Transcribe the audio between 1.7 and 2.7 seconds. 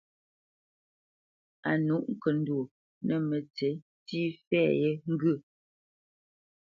nûʼ ŋkəndwô